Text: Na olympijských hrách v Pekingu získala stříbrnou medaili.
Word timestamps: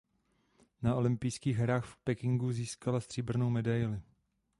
Na 0.81 0.95
olympijských 0.95 1.57
hrách 1.57 1.85
v 1.85 1.97
Pekingu 1.97 2.51
získala 2.51 2.99
stříbrnou 2.99 3.49
medaili. 3.49 4.01